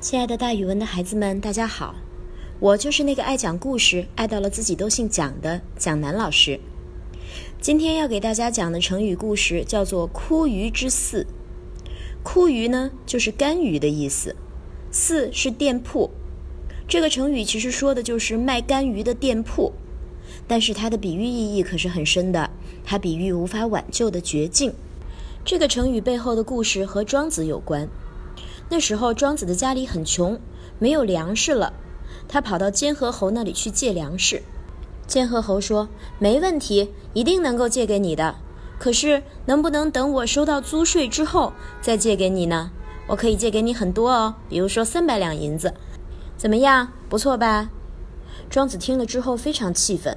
[0.00, 1.94] 亲爱的，大语文的孩子们，大家好！
[2.58, 6.58] 我就是那个爱讲故事、爱到了自己都姓蒋的蒋楠老师。
[7.60, 11.26] 今天要给大家讲的成语故事叫做“枯鱼之肆”。
[12.24, 14.32] 枯鱼呢，就是干鱼的意思；
[14.90, 16.10] 肆是店铺。
[16.88, 19.70] 这个成语其实说的就是卖干鱼的店铺，
[20.48, 22.48] 但是它的比喻意义可是很深的。
[22.82, 24.72] 它比喻无法挽救的绝境。
[25.44, 27.86] 这个成语背后的故事和庄子有关。
[28.72, 30.38] 那时候，庄子的家里很穷，
[30.78, 31.72] 没有粮食了。
[32.28, 34.42] 他跑到监河侯那里去借粮食。
[35.08, 35.88] 监河侯说
[36.20, 38.36] ：“没问题，一定能够借给你的。
[38.78, 42.70] 可是，能不能等我收到租税之后再借给你呢？
[43.08, 45.74] 我可以借给你很多哦，比如说三百两银子，
[46.36, 46.92] 怎么样？
[47.08, 47.70] 不错吧？”
[48.48, 50.16] 庄子听了之后非常气愤，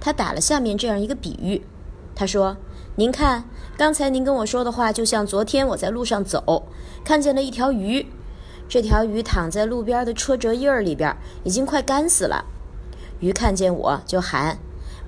[0.00, 1.60] 他打了下面这样一个比喻。
[2.14, 2.56] 他说。
[2.96, 3.44] 您看，
[3.78, 6.66] 刚才您跟我说的话，就像昨天我在路上走，
[7.04, 8.06] 看见了一条鱼，
[8.68, 12.44] 这条鱼躺在路边的车辙印儿里边，已经快干死了。
[13.20, 14.58] 鱼看见我就喊：“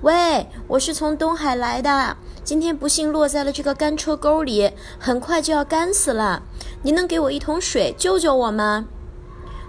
[0.01, 6.41] 喂，我是从东海来的，今天不幸落在了这个干车沟里，很快就要干死了。
[6.83, 8.85] 您能给我一桶水救救我吗？”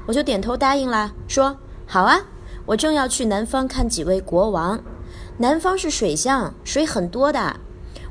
[0.07, 2.21] 我就点头答应了，说：“好啊，
[2.67, 4.81] 我正要去南方看几位国王，
[5.39, 7.57] 南方是水乡，水很多的。”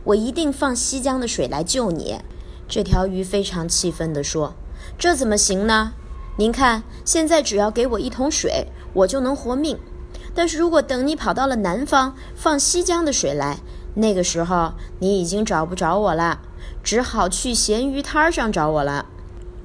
[0.05, 2.19] 我一定放西江的水来救你。
[2.67, 4.53] 这条鱼非常气愤地说
[4.97, 5.93] ：“这怎么行呢？
[6.37, 9.77] 您看，现在只要给我一桶水，我就能活命。
[10.33, 13.59] 但是如果等你跑到了南方，放西江的水来，
[13.95, 16.39] 那个时候你已经找不着我了，
[16.83, 19.05] 只好去咸鱼摊上找我了。”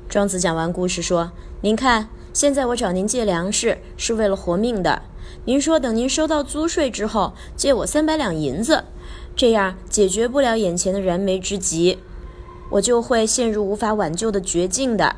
[0.08, 5.02] 庄子讲完故事说：“您看，现在我找您借粮食是为了活命的。
[5.44, 8.84] 您说等您收到租税之后，借我三百两银子。”
[9.34, 11.98] 这样解决不了眼前的燃眉之急，
[12.70, 15.14] 我就会陷入无法挽救的绝境的。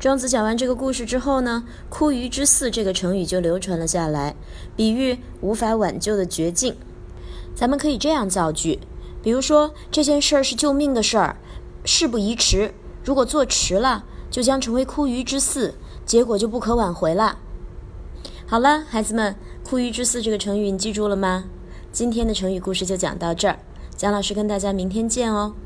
[0.00, 4.34] 庄子讲完这个故事之后呢，“枯鱼之肆”这个成语就流传了下来，
[4.74, 6.74] 比喻无法挽救的绝境。
[7.54, 8.80] 咱们可以这样造句，
[9.22, 11.36] 比如说这件事儿是救命的事儿，
[11.84, 12.74] 事不宜迟。
[13.04, 15.74] 如果做迟了，就将成为枯鱼之肆，
[16.06, 17.38] 结果就不可挽回了。
[18.54, 19.34] 好了，孩子们
[19.68, 21.42] ，“枯鱼之肆”这个成语你记住了吗？
[21.90, 23.58] 今天的成语故事就讲到这儿，
[23.96, 25.56] 蒋老师跟大家明天见哦。